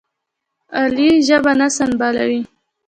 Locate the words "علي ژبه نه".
0.79-1.67